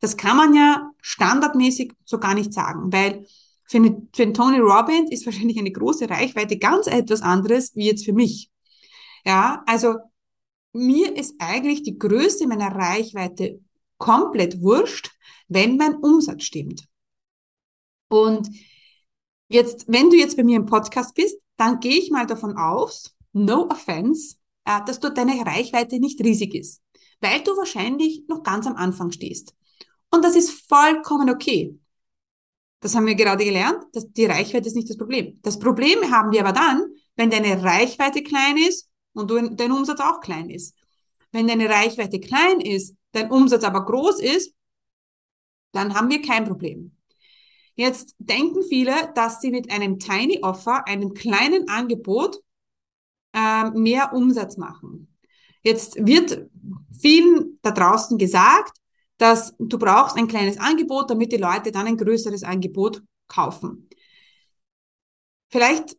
Das 0.00 0.16
kann 0.16 0.36
man 0.36 0.54
ja 0.54 0.90
standardmäßig 1.00 1.92
so 2.04 2.18
gar 2.18 2.34
nicht 2.34 2.52
sagen, 2.52 2.92
weil 2.92 3.26
für, 3.64 3.78
eine, 3.78 4.06
für 4.14 4.24
einen 4.24 4.34
Tony 4.34 4.58
Robbins 4.58 5.10
ist 5.10 5.26
wahrscheinlich 5.26 5.58
eine 5.58 5.72
große 5.72 6.10
Reichweite 6.10 6.58
ganz 6.58 6.86
etwas 6.88 7.22
anderes 7.22 7.74
wie 7.74 7.86
jetzt 7.86 8.04
für 8.04 8.12
mich. 8.12 8.50
Ja, 9.24 9.62
also 9.66 9.94
mir 10.72 11.16
ist 11.16 11.36
eigentlich 11.38 11.82
die 11.82 11.98
Größe 11.98 12.46
meiner 12.46 12.74
Reichweite 12.74 13.60
komplett 14.02 14.60
wurscht, 14.60 15.12
wenn 15.46 15.76
mein 15.76 15.94
Umsatz 15.94 16.42
stimmt. 16.42 16.88
Und 18.08 18.48
jetzt, 19.48 19.84
wenn 19.86 20.10
du 20.10 20.16
jetzt 20.16 20.36
bei 20.36 20.42
mir 20.42 20.56
im 20.56 20.66
Podcast 20.66 21.14
bist, 21.14 21.36
dann 21.56 21.78
gehe 21.78 21.98
ich 21.98 22.10
mal 22.10 22.26
davon 22.26 22.56
aus, 22.56 23.14
no 23.32 23.68
offense, 23.70 24.36
äh, 24.64 24.80
dass 24.86 24.98
dort 24.98 25.16
deine 25.16 25.46
Reichweite 25.46 26.00
nicht 26.00 26.20
riesig 26.20 26.52
ist, 26.56 26.82
weil 27.20 27.42
du 27.44 27.56
wahrscheinlich 27.56 28.24
noch 28.26 28.42
ganz 28.42 28.66
am 28.66 28.74
Anfang 28.74 29.12
stehst. 29.12 29.54
Und 30.10 30.24
das 30.24 30.34
ist 30.34 30.50
vollkommen 30.68 31.30
okay. 31.30 31.78
Das 32.80 32.96
haben 32.96 33.06
wir 33.06 33.14
gerade 33.14 33.44
gelernt, 33.44 33.84
dass 33.92 34.10
die 34.12 34.26
Reichweite 34.26 34.66
ist 34.66 34.74
nicht 34.74 34.90
das 34.90 34.96
Problem. 34.96 35.38
Das 35.42 35.60
Problem 35.60 36.10
haben 36.10 36.32
wir 36.32 36.40
aber 36.40 36.52
dann, 36.52 36.82
wenn 37.14 37.30
deine 37.30 37.62
Reichweite 37.62 38.24
klein 38.24 38.56
ist 38.56 38.90
und 39.12 39.30
dein 39.30 39.70
Umsatz 39.70 40.00
auch 40.00 40.20
klein 40.20 40.50
ist. 40.50 40.74
Wenn 41.30 41.46
deine 41.46 41.68
Reichweite 41.68 42.18
klein 42.18 42.60
ist, 42.60 42.96
dein 43.12 43.30
Umsatz 43.30 43.64
aber 43.64 43.84
groß 43.84 44.20
ist, 44.20 44.54
dann 45.72 45.94
haben 45.94 46.10
wir 46.10 46.22
kein 46.22 46.44
Problem. 46.44 46.96
Jetzt 47.74 48.14
denken 48.18 48.62
viele, 48.62 49.12
dass 49.14 49.40
sie 49.40 49.50
mit 49.50 49.70
einem 49.70 49.98
Tiny 49.98 50.40
Offer, 50.42 50.86
einem 50.86 51.14
kleinen 51.14 51.68
Angebot, 51.68 52.38
äh, 53.32 53.70
mehr 53.70 54.12
Umsatz 54.12 54.56
machen. 54.58 55.16
Jetzt 55.62 55.96
wird 56.04 56.48
vielen 57.00 57.58
da 57.62 57.70
draußen 57.70 58.18
gesagt, 58.18 58.76
dass 59.16 59.54
du 59.58 59.78
brauchst 59.78 60.16
ein 60.16 60.28
kleines 60.28 60.58
Angebot, 60.58 61.10
damit 61.10 61.32
die 61.32 61.36
Leute 61.36 61.70
dann 61.70 61.86
ein 61.86 61.96
größeres 61.96 62.42
Angebot 62.42 63.02
kaufen. 63.28 63.88
Vielleicht 65.48 65.96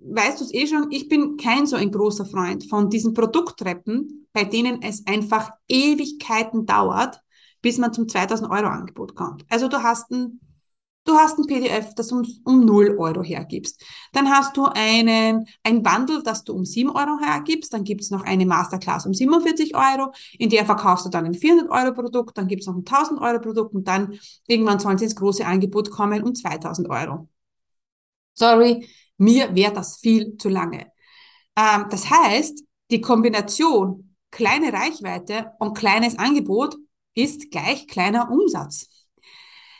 weißt 0.00 0.40
du 0.40 0.44
es 0.44 0.54
eh 0.54 0.66
schon, 0.66 0.90
ich 0.90 1.08
bin 1.08 1.36
kein 1.36 1.66
so 1.66 1.76
ein 1.76 1.90
großer 1.90 2.26
Freund 2.26 2.68
von 2.68 2.90
diesen 2.90 3.14
Produkttreppen, 3.14 4.26
bei 4.32 4.44
denen 4.44 4.82
es 4.82 5.06
einfach 5.06 5.50
Ewigkeiten 5.68 6.66
dauert, 6.66 7.20
bis 7.62 7.78
man 7.78 7.92
zum 7.92 8.08
2000 8.08 8.50
Euro 8.50 8.66
Angebot 8.66 9.14
kommt. 9.14 9.44
Also 9.48 9.68
du 9.68 9.82
hast 9.82 10.10
ein 10.10 10.40
Du 11.06 11.12
hast 11.12 11.38
ein 11.38 11.46
PDF, 11.46 11.94
das 11.94 12.10
um, 12.12 12.26
um 12.44 12.64
0 12.64 12.96
Euro 12.98 13.22
hergibst. 13.22 13.84
Dann 14.12 14.30
hast 14.30 14.56
du 14.56 14.64
einen, 14.64 15.44
ein 15.62 15.82
Bundle, 15.82 16.22
das 16.22 16.44
du 16.44 16.54
um 16.54 16.64
7 16.64 16.88
Euro 16.88 17.18
hergibst. 17.20 17.74
Dann 17.74 17.84
gibt's 17.84 18.10
noch 18.10 18.22
eine 18.22 18.46
Masterclass 18.46 19.04
um 19.04 19.12
47 19.12 19.74
Euro. 19.74 20.12
In 20.38 20.48
der 20.48 20.64
verkaufst 20.64 21.04
du 21.04 21.10
dann 21.10 21.26
ein 21.26 21.34
400 21.34 21.70
Euro 21.70 21.92
Produkt. 21.92 22.38
Dann 22.38 22.48
gibt's 22.48 22.66
noch 22.66 22.74
ein 22.74 22.86
1000 22.86 23.20
Euro 23.20 23.38
Produkt. 23.38 23.74
Und 23.74 23.86
dann 23.86 24.18
irgendwann 24.46 24.78
sollen 24.78 24.96
sie 24.96 25.04
ins 25.04 25.16
große 25.16 25.44
Angebot 25.44 25.90
kommen 25.90 26.22
um 26.22 26.34
2000 26.34 26.88
Euro. 26.88 27.28
Sorry, 28.32 28.88
mir 29.18 29.54
wäre 29.54 29.72
das 29.72 29.96
viel 29.96 30.36
zu 30.36 30.48
lange. 30.48 30.92
Ähm, 31.56 31.86
das 31.90 32.10
heißt, 32.10 32.64
die 32.90 33.00
Kombination 33.00 34.16
kleine 34.30 34.72
Reichweite 34.72 35.52
und 35.58 35.76
kleines 35.76 36.18
Angebot 36.18 36.76
ist 37.14 37.50
gleich 37.50 37.86
kleiner 37.86 38.30
Umsatz. 38.30 38.88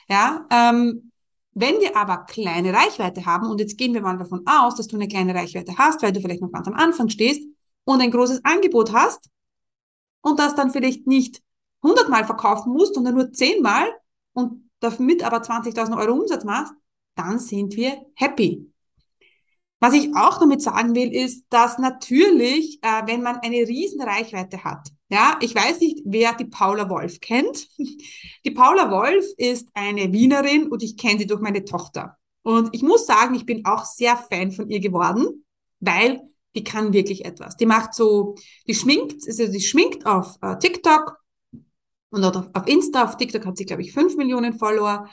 Ja, 0.09 0.47
ähm, 0.51 1.11
wenn 1.53 1.81
wir 1.81 1.97
aber 1.97 2.25
kleine 2.25 2.73
Reichweite 2.73 3.27
haben, 3.27 3.49
und 3.49 3.61
jetzt 3.61 3.79
gehen 3.79 3.95
wir 3.95 4.03
mal 4.03 4.19
davon 4.19 4.43
aus, 4.47 4.75
dass 4.75 4.89
du 4.89 4.97
eine 4.97 5.09
kleine 5.09 5.35
Reichweite 5.35 5.77
hast, 5.79 6.03
weil 6.03 6.13
du 6.13 6.21
vielleicht 6.21 6.43
noch 6.43 6.51
ganz 6.53 6.67
am 6.67 6.75
Anfang 6.75 7.09
stehst 7.09 7.43
und 7.85 8.01
ein 8.01 8.11
großes 8.11 8.45
Angebot 8.45 8.93
hast 8.93 9.29
und 10.21 10.39
das 10.39 10.55
dann 10.55 10.71
vielleicht 10.71 11.07
nicht 11.07 11.43
100 11.83 12.09
Mal 12.09 12.25
verkaufen 12.25 12.73
musst, 12.73 12.95
sondern 12.95 13.15
nur 13.15 13.33
10 13.33 13.63
Mal 13.63 13.89
und 14.33 14.71
damit 14.81 15.23
aber 15.23 15.43
20.000 15.43 15.97
Euro 15.97 16.13
Umsatz 16.13 16.45
machst, 16.45 16.75
dann 17.15 17.39
sind 17.39 17.77
wir 17.77 18.05
happy. 18.17 18.74
Was 19.85 19.93
ich 19.93 20.17
auch 20.17 20.39
damit 20.39 20.63
sagen 20.63 20.95
will, 20.95 21.15
ist, 21.15 21.45
dass 21.51 21.77
natürlich, 21.77 22.79
äh, 22.81 23.03
wenn 23.05 23.21
man 23.21 23.41
eine 23.41 23.69
riesen 23.69 24.01
Reichweite 24.01 24.65
hat, 24.65 24.89
ja, 25.11 25.37
ich 25.43 25.55
weiß 25.55 25.81
nicht, 25.81 26.01
wer 26.07 26.33
die 26.33 26.47
Paula 26.47 26.89
Wolf 26.89 27.21
kennt. 27.21 27.69
Die 28.47 28.51
Paula 28.51 28.91
Wolf 28.91 29.27
ist 29.37 29.69
eine 29.75 30.11
Wienerin 30.11 30.69
und 30.69 30.83
ich 30.83 30.97
kenne 30.97 31.19
sie 31.19 31.27
durch 31.27 31.43
meine 31.43 31.67
Tochter. 31.67 32.17
Und 32.43 32.71
ich 32.73 32.81
muss 32.81 33.05
sagen, 33.05 33.35
ich 33.35 33.45
bin 33.45 33.67
auch 33.67 33.85
sehr 33.85 34.17
Fan 34.17 34.53
von 34.53 34.71
ihr 34.71 34.81
geworden, 34.81 35.45
weil 35.81 36.23
die 36.57 36.65
kann 36.65 36.95
wirklich 36.95 37.27
etwas. 37.27 37.59
Die 37.59 37.67
macht 37.67 37.93
so, 37.93 38.37
die 38.67 38.75
schminkt, 38.75 39.29
also 39.29 39.49
die 39.49 39.61
schminkt 39.61 40.07
auf 40.07 40.39
äh, 40.41 40.57
TikTok 40.57 41.19
und 42.09 42.25
auf, 42.25 42.49
auf 42.55 42.67
Insta. 42.67 43.05
Auf 43.05 43.19
TikTok 43.19 43.45
hat 43.45 43.59
sie, 43.59 43.67
glaube 43.67 43.83
ich, 43.83 43.93
fünf 43.93 44.17
Millionen 44.17 44.59
Follower. 44.59 45.11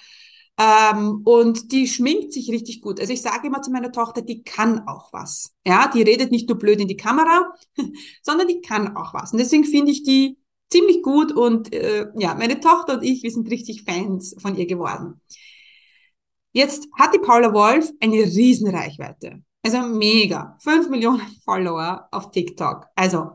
Ähm, 0.61 1.21
und 1.23 1.71
die 1.71 1.87
schminkt 1.87 2.33
sich 2.33 2.51
richtig 2.51 2.81
gut. 2.81 2.99
Also 2.99 3.11
ich 3.11 3.21
sage 3.21 3.47
immer 3.47 3.63
zu 3.63 3.71
meiner 3.71 3.91
Tochter, 3.91 4.21
die 4.21 4.43
kann 4.43 4.87
auch 4.87 5.11
was. 5.11 5.55
Ja, 5.65 5.87
die 5.87 6.03
redet 6.03 6.29
nicht 6.29 6.47
nur 6.47 6.59
blöd 6.59 6.79
in 6.79 6.87
die 6.87 6.97
Kamera, 6.97 7.51
sondern 8.21 8.47
die 8.47 8.61
kann 8.61 8.95
auch 8.95 9.13
was. 9.15 9.31
Und 9.31 9.39
deswegen 9.39 9.63
finde 9.63 9.91
ich 9.91 10.03
die 10.03 10.37
ziemlich 10.69 11.01
gut 11.01 11.31
und 11.31 11.73
äh, 11.73 12.07
ja, 12.15 12.35
meine 12.35 12.59
Tochter 12.59 12.93
und 12.93 13.03
ich, 13.03 13.23
wir 13.23 13.31
sind 13.31 13.49
richtig 13.49 13.83
Fans 13.83 14.35
von 14.39 14.55
ihr 14.55 14.67
geworden. 14.67 15.19
Jetzt 16.53 16.87
hat 16.99 17.15
die 17.15 17.19
Paula 17.19 17.53
Wolf 17.53 17.89
eine 17.99 18.17
riesen 18.17 18.69
Reichweite. 18.69 19.41
Also 19.63 19.81
mega. 19.81 20.57
Fünf 20.61 20.89
Millionen 20.89 21.21
Follower 21.43 22.07
auf 22.11 22.29
TikTok. 22.29 22.85
Also, 22.95 23.31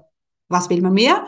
was 0.49 0.71
will 0.71 0.80
man 0.80 0.92
mehr? 0.92 1.26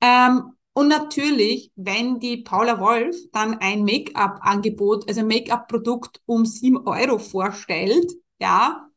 Ähm, 0.00 0.54
und 0.74 0.88
natürlich, 0.88 1.70
wenn 1.76 2.18
die 2.18 2.38
Paula 2.38 2.80
Wolf 2.80 3.16
dann 3.32 3.58
ein 3.58 3.84
Make-up-Angebot, 3.84 5.08
also 5.08 5.24
Make-up-Produkt 5.24 6.20
um 6.26 6.44
sieben 6.44 6.86
Euro 6.86 7.18
vorstellt, 7.18 8.12
ja, 8.40 8.88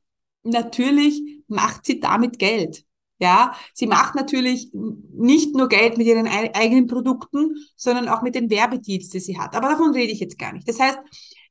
natürlich 0.44 1.22
macht 1.48 1.86
sie 1.86 2.00
damit 2.00 2.40
Geld. 2.40 2.84
Ja, 3.20 3.56
sie 3.74 3.88
macht 3.88 4.16
natürlich 4.16 4.72
nicht 4.74 5.56
nur 5.56 5.70
Geld 5.70 5.98
mit 5.98 6.08
ihren 6.08 6.28
eigenen 6.28 6.88
Produkten, 6.88 7.56
sondern 7.76 8.10
auch 8.10 8.22
mit 8.22 8.36
den 8.36 8.50
Werbedeals, 8.50 9.10
die 9.10 9.20
sie 9.20 9.40
hat. 9.40 9.56
Aber 9.56 9.70
davon 9.70 9.92
rede 9.92 10.12
ich 10.12 10.20
jetzt 10.20 10.38
gar 10.38 10.54
nicht. 10.54 10.68
Das 10.68 10.80
heißt, 10.80 11.00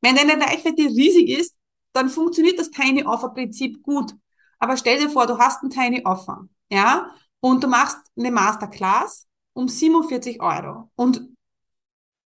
wenn 0.01 0.17
deine 0.17 0.41
Reichweite 0.41 0.83
riesig 0.83 1.29
ist, 1.29 1.57
dann 1.93 2.09
funktioniert 2.09 2.59
das 2.59 2.71
Tiny 2.71 3.05
Offer 3.05 3.31
Prinzip 3.31 3.83
gut. 3.83 4.13
Aber 4.59 4.77
stell 4.77 4.99
dir 4.99 5.11
vor, 5.11 5.27
du 5.27 5.39
hast 5.39 5.63
ein 5.63 5.71
Tiny 5.71 6.03
Offer, 6.05 6.49
ja, 6.71 7.11
und 7.41 7.63
du 7.63 7.69
machst 7.69 7.99
eine 8.17 8.31
Masterclass 8.31 9.27
um 9.57 9.69
47 9.69 10.41
Euro. 10.41 10.91
Und 10.97 11.29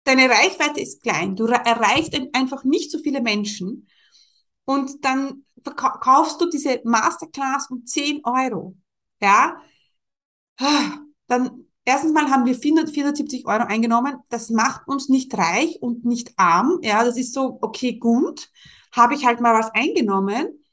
deine 0.05 0.29
Reichweite 0.29 0.81
ist 0.81 1.03
klein. 1.03 1.37
Du 1.37 1.47
erreichst 1.47 2.19
einfach 2.33 2.65
nicht 2.65 2.91
so 2.91 2.99
viele 2.99 3.21
Menschen. 3.21 3.89
Und 4.65 5.05
dann 5.05 5.45
kaufst 5.65 6.41
du 6.41 6.51
diese 6.51 6.81
Masterclass 6.85 7.71
um 7.71 7.87
10 7.87 8.25
Euro. 8.25 8.77
Ja, 9.21 9.61
dann 11.27 11.67
erstens 11.85 12.13
mal 12.13 12.31
haben 12.31 12.47
wir 12.47 12.55
470 12.55 13.47
Euro 13.47 13.65
eingenommen. 13.65 14.17
Das 14.29 14.51
macht 14.51 14.87
uns 14.89 15.09
nicht 15.09 15.37
reich 15.37 15.81
und 15.81 16.05
nicht 16.05 16.33
arm. 16.37 16.79
Ja, 16.83 17.05
das 17.05 17.17
ist 17.17 17.33
so, 17.33 17.59
okay, 17.61 17.99
gut. 17.99 18.51
Habe 18.93 19.15
ich 19.15 19.25
halt 19.25 19.41
mal 19.41 19.55
was 19.55 19.71
eingenommen. 19.73 20.65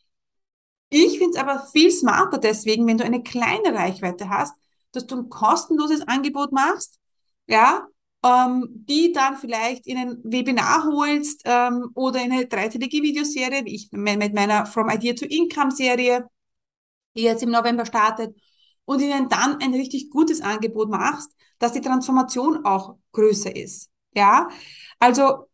Ich 0.90 1.18
finde 1.20 1.38
es 1.38 1.44
aber 1.44 1.68
viel 1.68 1.92
smarter 1.92 2.38
deswegen, 2.38 2.88
wenn 2.88 2.98
du 2.98 3.04
eine 3.04 3.22
kleine 3.22 3.74
Reichweite 3.74 4.30
hast, 4.30 4.56
dass 4.98 5.08
du 5.08 5.18
ein 5.18 5.30
kostenloses 5.30 6.02
Angebot 6.08 6.52
machst, 6.52 7.00
ja, 7.48 7.88
ähm, 8.26 8.68
die 8.70 9.12
dann 9.12 9.38
vielleicht 9.38 9.88
in 9.88 9.98
ein 9.98 10.18
Webinar 10.24 10.86
holst 10.86 11.42
ähm, 11.46 11.92
oder 11.94 12.24
in 12.24 12.32
eine 12.32 12.48
dreiteilige 12.48 13.02
Videoserie, 13.02 13.64
wie 13.66 13.76
ich 13.76 13.90
mit 13.92 14.34
meiner 14.34 14.66
From 14.66 14.90
Idea 14.90 15.14
to 15.14 15.26
Income 15.26 15.72
Serie, 15.72 16.28
die 17.16 17.24
jetzt 17.24 17.44
im 17.44 17.52
November 17.52 17.86
startet, 17.86 18.36
und 18.86 19.02
ihnen 19.02 19.30
dann 19.30 19.62
ein 19.62 19.74
richtig 19.74 20.10
gutes 20.10 20.42
Angebot 20.42 20.90
machst, 20.90 21.32
dass 21.60 21.74
die 21.74 21.82
Transformation 21.82 22.66
auch 22.66 22.96
größer 23.12 23.56
ist. 23.56 23.92
Ja, 24.14 24.48
also 25.00 25.48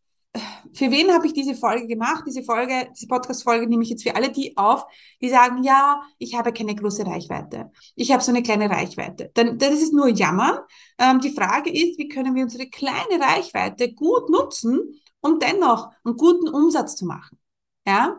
für 0.72 0.90
wen 0.90 1.12
habe 1.12 1.26
ich 1.26 1.32
diese 1.32 1.54
Folge 1.54 1.86
gemacht? 1.86 2.24
Diese 2.26 2.42
Folge, 2.42 2.88
diese 2.92 3.06
Podcast-Folge 3.06 3.68
nehme 3.68 3.84
ich 3.84 3.90
jetzt 3.90 4.02
für 4.02 4.16
alle 4.16 4.32
die 4.32 4.56
auf, 4.56 4.84
die 5.20 5.28
sagen, 5.28 5.62
ja, 5.62 6.02
ich 6.18 6.34
habe 6.34 6.52
keine 6.52 6.74
große 6.74 7.06
Reichweite. 7.06 7.70
Ich 7.94 8.10
habe 8.10 8.22
so 8.22 8.32
eine 8.32 8.42
kleine 8.42 8.68
Reichweite. 8.68 9.30
Dann, 9.34 9.58
das 9.58 9.74
ist 9.74 9.92
nur 9.92 10.08
Jammern. 10.08 10.58
Ähm, 10.98 11.20
die 11.20 11.30
Frage 11.30 11.70
ist, 11.70 11.98
wie 11.98 12.08
können 12.08 12.34
wir 12.34 12.42
unsere 12.42 12.66
kleine 12.66 13.20
Reichweite 13.20 13.94
gut 13.94 14.28
nutzen, 14.28 15.00
um 15.20 15.38
dennoch 15.38 15.90
einen 16.04 16.16
guten 16.16 16.48
Umsatz 16.48 16.96
zu 16.96 17.06
machen? 17.06 17.38
Ja? 17.86 18.18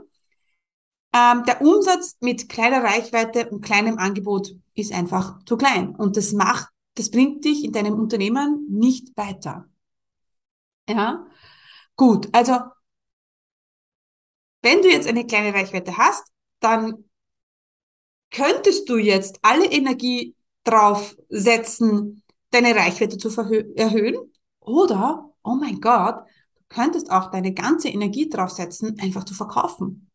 Ähm, 1.13 1.43
der 1.45 1.61
Umsatz 1.61 2.15
mit 2.21 2.47
kleiner 2.47 2.83
Reichweite 2.83 3.49
und 3.49 3.61
kleinem 3.61 3.97
Angebot 3.97 4.55
ist 4.73 4.93
einfach 4.93 5.43
zu 5.43 5.57
klein. 5.57 5.93
Und 5.95 6.15
das 6.15 6.31
macht, 6.31 6.69
das 6.95 7.11
bringt 7.11 7.43
dich 7.43 7.65
in 7.65 7.73
deinem 7.73 7.95
Unternehmen 7.95 8.65
nicht 8.69 9.17
weiter. 9.17 9.67
Ja? 10.87 11.25
Gut, 11.97 12.29
also 12.33 12.53
wenn 14.61 14.81
du 14.81 14.89
jetzt 14.89 15.07
eine 15.07 15.25
kleine 15.25 15.53
Reichweite 15.53 15.97
hast, 15.97 16.25
dann 16.59 17.05
könntest 18.31 18.89
du 18.89 18.97
jetzt 18.97 19.39
alle 19.41 19.65
Energie 19.65 20.35
drauf 20.63 21.15
setzen, 21.29 22.23
deine 22.51 22.75
Reichweite 22.75 23.17
zu 23.17 23.29
erhöhen. 23.75 24.17
Oder, 24.59 25.29
oh 25.43 25.55
mein 25.55 25.79
Gott, 25.79 26.15
du 26.55 26.63
könntest 26.69 27.11
auch 27.11 27.29
deine 27.31 27.53
ganze 27.53 27.89
Energie 27.89 28.29
drauf 28.29 28.49
setzen, 28.49 28.97
einfach 28.99 29.23
zu 29.25 29.33
verkaufen. 29.33 30.09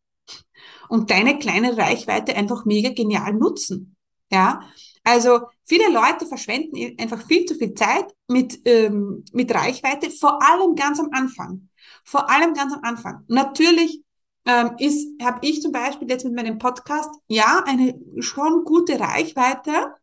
Und 0.89 1.11
deine 1.11 1.39
kleine 1.39 1.77
Reichweite 1.77 2.35
einfach 2.35 2.65
mega 2.65 2.89
genial 2.91 3.33
nutzen. 3.33 3.95
Ja, 4.31 4.61
Also 5.03 5.41
viele 5.65 5.91
Leute 5.91 6.25
verschwenden 6.27 6.97
einfach 6.99 7.25
viel 7.27 7.45
zu 7.45 7.55
viel 7.55 7.73
Zeit 7.73 8.05
mit, 8.27 8.61
ähm, 8.65 9.25
mit 9.33 9.53
Reichweite, 9.53 10.11
vor 10.11 10.41
allem 10.43 10.75
ganz 10.75 10.99
am 10.99 11.09
Anfang. 11.11 11.69
Vor 12.03 12.29
allem 12.29 12.53
ganz 12.53 12.73
am 12.73 12.83
Anfang. 12.83 13.23
Natürlich 13.27 14.03
ähm, 14.45 14.75
ist, 14.79 15.21
habe 15.21 15.39
ich 15.45 15.61
zum 15.61 15.71
Beispiel 15.71 16.09
jetzt 16.09 16.25
mit 16.25 16.35
meinem 16.35 16.57
Podcast 16.57 17.09
ja 17.27 17.63
eine 17.65 17.99
schon 18.19 18.63
gute 18.63 18.99
Reichweite 18.99 19.93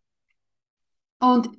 und 1.20 1.50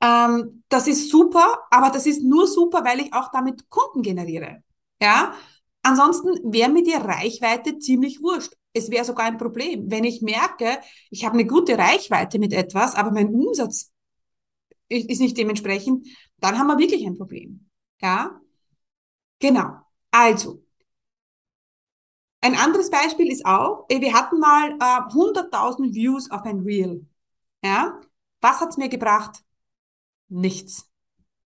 ähm, 0.00 0.64
das 0.68 0.88
ist 0.88 1.10
super, 1.10 1.60
aber 1.70 1.90
das 1.90 2.06
ist 2.06 2.22
nur 2.22 2.46
super, 2.46 2.84
weil 2.84 3.00
ich 3.00 3.12
auch 3.12 3.30
damit 3.32 3.68
Kunden 3.68 4.02
generiere. 4.02 4.62
Ja, 5.00 5.34
ansonsten 5.82 6.52
wäre 6.52 6.70
mir 6.70 6.82
die 6.82 6.92
Reichweite 6.92 7.78
ziemlich 7.78 8.22
wurscht. 8.22 8.54
Es 8.72 8.90
wäre 8.90 9.04
sogar 9.04 9.26
ein 9.26 9.38
Problem, 9.38 9.90
wenn 9.90 10.04
ich 10.04 10.22
merke, 10.22 10.78
ich 11.10 11.24
habe 11.24 11.34
eine 11.34 11.46
gute 11.46 11.76
Reichweite 11.76 12.38
mit 12.38 12.52
etwas, 12.52 12.94
aber 12.94 13.10
mein 13.10 13.28
Umsatz 13.28 13.90
ist 14.88 15.20
nicht 15.20 15.36
dementsprechend, 15.36 16.06
dann 16.38 16.58
haben 16.58 16.66
wir 16.68 16.78
wirklich 16.78 17.06
ein 17.06 17.16
Problem. 17.16 17.68
Ja, 18.00 18.39
genau. 19.40 19.80
Also 20.10 20.62
ein 22.40 22.56
anderes 22.56 22.90
Beispiel 22.90 23.30
ist 23.30 23.44
auch, 23.44 23.86
äh, 23.88 24.00
wir 24.00 24.14
hatten 24.14 24.38
mal 24.38 24.72
äh, 24.72 25.12
100.000 25.12 25.94
Views 25.94 26.30
auf 26.30 26.42
ein 26.44 26.60
Reel. 26.60 27.06
Ja, 27.62 28.00
was 28.40 28.60
hat's 28.60 28.78
mir 28.78 28.88
gebracht? 28.88 29.40
Nichts. 30.28 30.88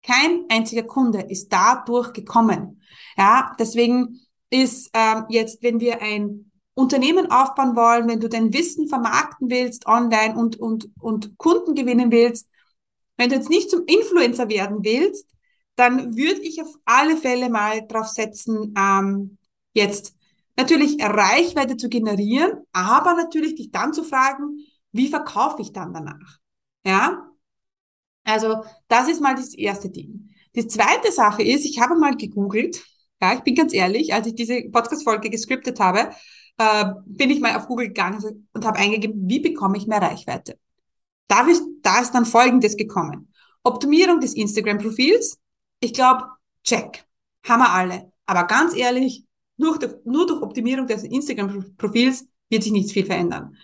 Kein 0.03 0.45
einziger 0.49 0.83
Kunde 0.83 1.21
ist 1.21 1.51
dadurch 1.51 2.13
gekommen. 2.13 2.81
Ja, 3.17 3.55
deswegen 3.57 4.19
ist 4.49 4.91
ähm, 4.93 5.25
jetzt, 5.29 5.63
wenn 5.63 5.79
wir 5.79 6.01
ein 6.01 6.51
Unternehmen 6.75 7.31
aufbauen 7.31 7.75
wollen, 7.75 8.07
wenn 8.07 8.19
du 8.19 8.29
dein 8.29 8.53
Wissen 8.53 8.87
vermarkten 8.87 9.49
willst 9.49 9.87
online 9.87 10.35
und, 10.35 10.59
und, 10.59 10.89
und 10.99 11.37
Kunden 11.37 11.73
gewinnen 11.73 12.11
willst, 12.11 12.49
wenn 13.17 13.29
du 13.29 13.35
jetzt 13.35 13.49
nicht 13.49 13.69
zum 13.69 13.85
Influencer 13.85 14.49
werden 14.49 14.83
willst, 14.83 15.29
dann 15.75 16.15
würde 16.15 16.41
ich 16.41 16.61
auf 16.61 16.75
alle 16.85 17.17
Fälle 17.17 17.49
mal 17.49 17.85
drauf 17.87 18.07
setzen, 18.07 18.73
ähm, 18.77 19.37
jetzt 19.73 20.15
natürlich 20.55 21.01
Reichweite 21.01 21.77
zu 21.77 21.89
generieren, 21.89 22.59
aber 22.71 23.13
natürlich 23.13 23.55
dich 23.55 23.71
dann 23.71 23.93
zu 23.93 24.03
fragen, 24.03 24.59
wie 24.91 25.07
verkaufe 25.07 25.61
ich 25.61 25.71
dann 25.71 25.93
danach? 25.93 26.37
Ja? 26.85 27.29
Also, 28.23 28.63
das 28.87 29.09
ist 29.09 29.21
mal 29.21 29.35
das 29.35 29.53
erste 29.55 29.89
Ding. 29.89 30.29
Die 30.55 30.67
zweite 30.67 31.11
Sache 31.11 31.43
ist, 31.43 31.65
ich 31.65 31.79
habe 31.79 31.95
mal 31.95 32.15
gegoogelt, 32.15 32.85
ja, 33.21 33.33
ich 33.33 33.41
bin 33.41 33.55
ganz 33.55 33.73
ehrlich, 33.73 34.13
als 34.13 34.27
ich 34.27 34.35
diese 34.35 34.61
Podcast-Folge 34.69 35.29
gescriptet 35.29 35.79
habe, 35.79 36.11
äh, 36.57 36.85
bin 37.05 37.29
ich 37.29 37.39
mal 37.39 37.55
auf 37.55 37.67
Google 37.67 37.87
gegangen 37.87 38.45
und 38.53 38.65
habe 38.65 38.77
eingegeben, 38.77 39.27
wie 39.27 39.39
bekomme 39.39 39.77
ich 39.77 39.87
mehr 39.87 40.01
Reichweite? 40.01 40.59
Da 41.27 41.47
ist, 41.47 41.63
da 41.81 42.01
ist 42.01 42.11
dann 42.11 42.25
Folgendes 42.25 42.77
gekommen. 42.77 43.31
Optimierung 43.63 44.19
des 44.19 44.35
Instagram-Profils. 44.35 45.39
Ich 45.83 45.93
glaube, 45.93 46.23
check. 46.63 47.05
Haben 47.45 47.59
wir 47.59 47.69
alle. 47.73 48.13
Aber 48.25 48.45
ganz 48.45 48.73
ehrlich, 48.73 49.25
nur 49.57 49.77
durch, 49.77 49.93
nur 50.05 50.25
durch 50.25 50.41
Optimierung 50.41 50.87
des 50.87 51.03
Instagram-Profils 51.03 52.25
wird 52.47 52.63
sich 52.63 52.71
nichts 52.71 52.93
viel 52.93 53.05
verändern. 53.05 53.57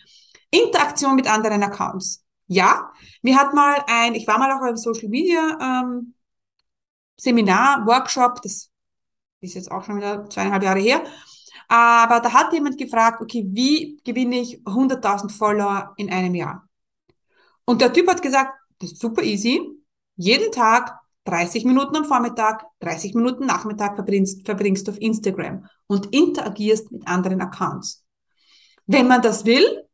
Interaktion 0.51 1.15
mit 1.15 1.31
anderen 1.31 1.63
Accounts. 1.63 2.25
Ja, 2.47 2.91
mir 3.21 3.37
hat 3.37 3.53
mal 3.53 3.85
ein, 3.87 4.15
ich 4.15 4.27
war 4.27 4.37
mal 4.37 4.51
auch 4.51 4.59
beim 4.59 4.75
Social 4.75 5.07
Media 5.07 5.57
ähm, 5.61 6.13
Seminar, 7.15 7.85
Workshop, 7.85 8.41
das 8.41 8.69
ist 9.39 9.53
jetzt 9.53 9.71
auch 9.71 9.85
schon 9.85 9.97
wieder 9.97 10.29
zweieinhalb 10.29 10.63
Jahre 10.63 10.79
her, 10.79 11.03
aber 11.69 12.19
da 12.19 12.33
hat 12.33 12.51
jemand 12.51 12.77
gefragt, 12.77 13.21
okay, 13.21 13.45
wie 13.47 14.01
gewinne 14.03 14.39
ich 14.41 14.61
100.000 14.65 15.31
Follower 15.31 15.93
in 15.97 16.11
einem 16.11 16.35
Jahr? 16.35 16.67
Und 17.65 17.81
der 17.81 17.93
Typ 17.93 18.09
hat 18.09 18.21
gesagt, 18.21 18.51
das 18.79 18.93
ist 18.93 19.01
super 19.01 19.21
easy. 19.21 19.61
Jeden 20.15 20.51
Tag 20.51 20.99
30 21.29 21.65
Minuten 21.65 21.95
am 21.95 22.05
Vormittag, 22.05 22.65
30 22.79 23.13
Minuten 23.13 23.45
Nachmittag 23.45 23.95
verbringst, 23.95 24.45
verbringst 24.45 24.87
du 24.87 24.91
auf 24.91 25.01
Instagram 25.01 25.65
und 25.87 26.13
interagierst 26.13 26.91
mit 26.91 27.07
anderen 27.07 27.41
Accounts. 27.41 28.05
Wenn 28.87 29.07
man 29.07 29.21
das 29.21 29.45
will, 29.45 29.85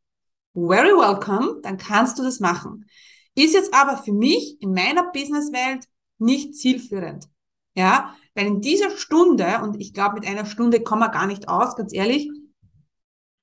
very 0.54 0.96
welcome, 0.96 1.60
dann 1.62 1.76
kannst 1.76 2.18
du 2.18 2.22
das 2.22 2.40
machen. 2.40 2.86
Ist 3.34 3.54
jetzt 3.54 3.74
aber 3.74 3.98
für 3.98 4.12
mich 4.12 4.56
in 4.60 4.72
meiner 4.72 5.10
Businesswelt 5.12 5.86
nicht 6.18 6.54
zielführend. 6.54 7.26
Ja, 7.74 8.16
weil 8.34 8.46
in 8.46 8.60
dieser 8.62 8.90
Stunde, 8.96 9.60
und 9.62 9.78
ich 9.78 9.92
glaube, 9.92 10.14
mit 10.14 10.26
einer 10.26 10.46
Stunde 10.46 10.80
kommen 10.80 11.02
wir 11.02 11.10
gar 11.10 11.26
nicht 11.26 11.48
aus, 11.48 11.76
ganz 11.76 11.92
ehrlich, 11.92 12.30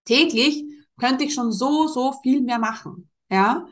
täglich 0.06 0.66
könnte 1.00 1.24
ich 1.24 1.36
schon 1.36 1.52
so, 1.52 1.88
so 1.88 2.14
viel 2.24 2.42
mehr 2.42 2.58
machen. 2.58 3.10
Ja, 3.30 3.68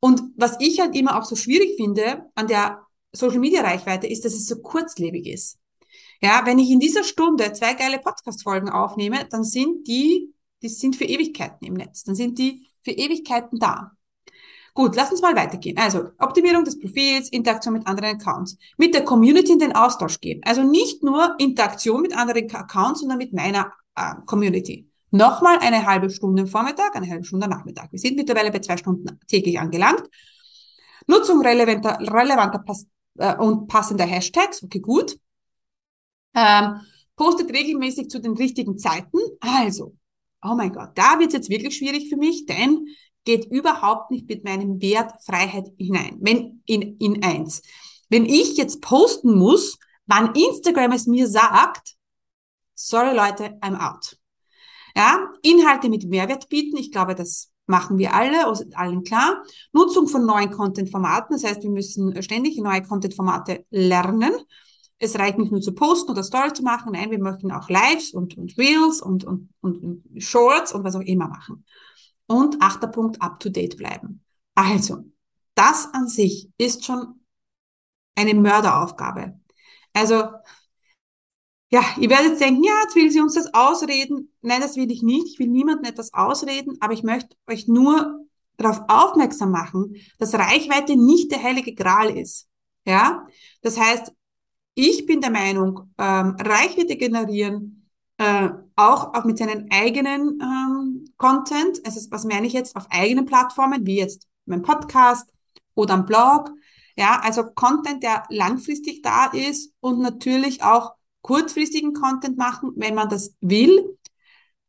und 0.00 0.22
was 0.36 0.56
ich 0.60 0.80
halt 0.80 0.94
immer 0.94 1.16
auch 1.16 1.24
so 1.24 1.36
schwierig 1.36 1.76
finde 1.76 2.26
an 2.34 2.48
der 2.48 2.82
Social 3.12 3.38
Media 3.38 3.62
Reichweite 3.62 4.06
ist, 4.06 4.24
dass 4.24 4.34
es 4.34 4.46
so 4.46 4.60
kurzlebig 4.60 5.26
ist. 5.26 5.58
Ja, 6.20 6.42
wenn 6.44 6.58
ich 6.58 6.70
in 6.70 6.80
dieser 6.80 7.04
Stunde 7.04 7.52
zwei 7.52 7.74
geile 7.74 7.98
Podcast-Folgen 7.98 8.70
aufnehme, 8.70 9.26
dann 9.30 9.44
sind 9.44 9.86
die, 9.86 10.32
die 10.62 10.68
sind 10.68 10.96
für 10.96 11.04
Ewigkeiten 11.04 11.66
im 11.66 11.74
Netz. 11.74 12.04
Dann 12.04 12.14
sind 12.14 12.38
die 12.38 12.66
für 12.82 12.92
Ewigkeiten 12.92 13.58
da. 13.58 13.92
Gut, 14.74 14.96
lass 14.96 15.10
uns 15.10 15.20
mal 15.20 15.36
weitergehen. 15.36 15.76
Also 15.76 16.08
Optimierung 16.18 16.64
des 16.64 16.78
Profils, 16.78 17.28
Interaktion 17.28 17.74
mit 17.74 17.86
anderen 17.86 18.16
Accounts, 18.16 18.56
mit 18.78 18.94
der 18.94 19.04
Community 19.04 19.52
in 19.52 19.58
den 19.58 19.74
Austausch 19.74 20.18
gehen. 20.20 20.40
Also 20.44 20.62
nicht 20.62 21.02
nur 21.02 21.34
Interaktion 21.38 22.00
mit 22.00 22.16
anderen 22.16 22.50
Accounts, 22.50 23.00
sondern 23.00 23.18
mit 23.18 23.34
meiner 23.34 23.72
äh, 23.96 24.14
Community. 24.24 24.88
Nochmal 25.10 25.58
eine 25.58 25.84
halbe 25.84 26.08
Stunde 26.08 26.46
Vormittag, 26.46 26.96
eine 26.96 27.06
halbe 27.10 27.24
Stunde 27.24 27.48
Nachmittag. 27.48 27.92
Wir 27.92 27.98
sind 27.98 28.16
mittlerweile 28.16 28.50
bei 28.50 28.60
zwei 28.60 28.78
Stunden 28.78 29.20
täglich 29.26 29.58
angelangt. 29.58 30.04
Nutzung 31.06 31.42
relevanter, 31.42 31.98
relevanter 32.00 32.60
äh, 33.18 33.36
und 33.36 33.66
passender 33.68 34.04
Hashtags, 34.04 34.62
okay, 34.62 34.80
gut. 34.80 35.18
Ähm, 36.34 36.80
postet 37.16 37.50
regelmäßig 37.52 38.08
zu 38.08 38.20
den 38.20 38.32
richtigen 38.32 38.78
Zeiten. 38.78 39.18
Also, 39.40 39.94
oh 40.42 40.54
mein 40.54 40.72
Gott, 40.72 40.90
da 40.94 41.18
wird 41.18 41.28
es 41.28 41.34
jetzt 41.34 41.50
wirklich 41.50 41.76
schwierig 41.76 42.08
für 42.08 42.16
mich, 42.16 42.46
denn 42.46 42.86
geht 43.24 43.44
überhaupt 43.46 44.10
nicht 44.10 44.28
mit 44.28 44.44
meinem 44.44 44.80
Wert 44.80 45.12
Freiheit 45.24 45.68
hinein. 45.78 46.18
Wenn 46.20 46.62
in, 46.66 46.96
in 46.98 47.22
eins. 47.22 47.62
Wenn 48.08 48.26
ich 48.26 48.56
jetzt 48.56 48.80
posten 48.80 49.38
muss, 49.38 49.78
wann 50.06 50.34
Instagram 50.34 50.92
es 50.92 51.06
mir 51.06 51.28
sagt, 51.28 51.94
sorry 52.74 53.14
Leute, 53.14 53.56
I'm 53.60 53.78
out. 53.78 54.18
Ja, 54.96 55.32
Inhalte 55.42 55.88
mit 55.88 56.04
Mehrwert 56.04 56.48
bieten. 56.48 56.76
Ich 56.76 56.90
glaube, 56.90 57.14
das 57.14 57.51
machen 57.72 57.96
wir 57.96 58.12
alle, 58.14 58.46
also 58.46 58.64
allen 58.74 59.02
klar. 59.02 59.42
Nutzung 59.72 60.06
von 60.06 60.26
neuen 60.26 60.50
Content-Formaten, 60.50 61.34
das 61.34 61.42
heißt, 61.42 61.62
wir 61.62 61.70
müssen 61.70 62.22
ständig 62.22 62.58
neue 62.58 62.82
Content-Formate 62.82 63.64
lernen. 63.70 64.32
Es 64.98 65.18
reicht 65.18 65.38
nicht 65.38 65.50
nur 65.50 65.62
zu 65.62 65.72
posten 65.72 66.12
oder 66.12 66.22
Story 66.22 66.52
zu 66.52 66.62
machen, 66.62 66.92
nein, 66.92 67.10
wir 67.10 67.18
möchten 67.18 67.50
auch 67.50 67.68
Lives 67.70 68.12
und, 68.12 68.36
und 68.36 68.56
Reels 68.58 69.00
und, 69.00 69.24
und, 69.24 69.48
und 69.62 70.04
Shorts 70.18 70.72
und 70.74 70.84
was 70.84 70.94
auch 70.94 71.00
immer 71.00 71.28
machen. 71.28 71.64
Und 72.26 72.60
achter 72.60 72.88
Punkt, 72.88 73.20
up-to-date 73.20 73.78
bleiben. 73.78 74.22
Also, 74.54 75.04
das 75.54 75.88
an 75.92 76.08
sich 76.08 76.50
ist 76.58 76.84
schon 76.84 77.20
eine 78.14 78.34
Mörderaufgabe. 78.34 79.40
Also, 79.94 80.24
ja, 81.72 81.82
ihr 81.98 82.10
werdet 82.10 82.38
denken, 82.38 82.62
ja, 82.64 82.72
jetzt 82.82 82.94
will 82.94 83.10
sie 83.10 83.20
uns 83.20 83.34
das 83.34 83.54
ausreden. 83.54 84.30
Nein, 84.42 84.60
das 84.60 84.76
will 84.76 84.90
ich 84.90 85.02
nicht. 85.02 85.26
Ich 85.26 85.38
will 85.38 85.48
niemandem 85.48 85.90
etwas 85.90 86.12
ausreden, 86.12 86.76
aber 86.80 86.92
ich 86.92 87.02
möchte 87.02 87.34
euch 87.48 87.66
nur 87.66 88.26
darauf 88.58 88.82
aufmerksam 88.88 89.50
machen, 89.50 89.96
dass 90.18 90.34
Reichweite 90.34 90.96
nicht 90.96 91.32
der 91.32 91.42
heilige 91.42 91.74
Gral 91.74 92.10
ist. 92.10 92.46
Ja, 92.84 93.26
das 93.62 93.78
heißt, 93.80 94.12
ich 94.74 95.06
bin 95.06 95.22
der 95.22 95.30
Meinung, 95.30 95.90
ähm, 95.96 96.36
Reichweite 96.38 96.96
generieren, 96.96 97.88
äh, 98.18 98.50
auch, 98.76 99.14
auch 99.14 99.24
mit 99.24 99.38
seinen 99.38 99.70
eigenen 99.70 100.40
ähm, 100.42 101.04
Content, 101.16 101.80
also 101.86 102.00
was 102.10 102.24
meine 102.24 102.46
ich 102.46 102.52
jetzt, 102.52 102.76
auf 102.76 102.86
eigenen 102.90 103.24
Plattformen, 103.24 103.86
wie 103.86 103.96
jetzt 103.96 104.28
mein 104.44 104.60
Podcast 104.60 105.32
oder 105.74 105.94
ein 105.94 106.04
Blog, 106.04 106.50
ja, 106.96 107.18
also 107.22 107.44
Content, 107.54 108.02
der 108.02 108.24
langfristig 108.28 109.00
da 109.00 109.26
ist 109.26 109.72
und 109.80 110.00
natürlich 110.00 110.62
auch 110.62 110.92
kurzfristigen 111.22 111.94
Content 111.94 112.36
machen, 112.36 112.72
wenn 112.76 112.94
man 112.94 113.08
das 113.08 113.34
will. 113.40 113.96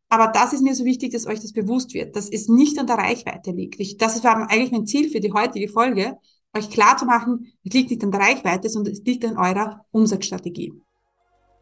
Aber 0.10 0.28
das 0.28 0.54
ist 0.54 0.62
mir 0.62 0.76
so 0.76 0.86
wichtig, 0.86 1.12
dass 1.12 1.26
euch 1.26 1.40
das 1.40 1.54
bewusst 1.54 1.94
wird, 1.94 2.16
dass 2.16 2.30
es 2.30 2.48
nicht 2.48 2.78
an 2.78 2.88
der 2.88 2.98
Reichweite 2.98 3.52
liegt. 3.52 3.80
Ich, 3.80 3.98
das 3.98 4.24
war 4.24 4.50
eigentlich 4.50 4.72
mein 4.72 4.86
Ziel 4.86 5.10
für 5.10 5.20
die 5.20 5.34
heutige 5.34 5.68
Folge, 5.68 6.18
euch 6.56 6.70
klar 6.70 6.98
zu 6.98 7.06
machen, 7.06 7.52
es 7.64 7.74
liegt 7.74 7.90
nicht 7.90 8.04
an 8.04 8.12
der 8.12 8.22
Reichweite, 8.22 8.70
sondern 8.70 8.94
es 8.94 9.02
liegt 9.04 9.26
an 9.26 9.38
eurer 9.38 9.86
Umsatzstrategie. 9.92 10.74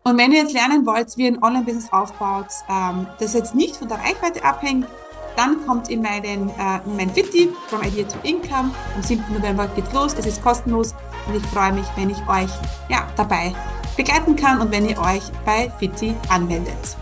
Und 0.04 0.18
wenn 0.18 0.32
ihr 0.32 0.40
jetzt 0.40 0.54
lernen 0.54 0.86
wollt, 0.86 1.16
wie 1.16 1.24
ihr 1.24 1.28
ein 1.28 1.44
Online-Business 1.44 1.94
aufbaut, 1.94 2.48
ähm, 2.70 3.08
das 3.20 3.34
jetzt 3.34 3.56
nicht 3.56 3.78
von 3.78 3.88
der 3.88 4.00
Reichweite 4.00 4.44
abhängt, 4.44 4.88
dann 5.38 5.66
kommt 5.66 5.90
in, 5.90 6.02
meinen, 6.02 6.50
äh, 6.50 6.80
in 6.86 6.98
mein 6.98 7.10
Fitti 7.10 7.50
From 7.68 7.84
Idea 7.84 8.06
to 8.06 8.18
Income. 8.24 8.72
Am 8.96 9.04
7. 9.04 9.24
November 9.32 9.68
geht's 9.68 9.94
los. 9.94 10.14
Es 10.16 10.26
ist 10.26 10.44
kostenlos 10.44 10.94
und 11.28 11.36
ich 11.36 11.44
freue 11.48 11.72
mich, 11.72 11.86
wenn 11.96 12.10
ich 12.10 12.18
euch 12.28 12.52
ja, 12.90 13.08
dabei 13.16 13.54
begleiten 13.96 14.36
kann 14.36 14.60
und 14.60 14.72
wenn 14.72 14.88
ihr 14.88 15.00
euch 15.00 15.24
bei 15.46 15.72
Fitti 15.80 16.16
anmeldet. 16.30 16.98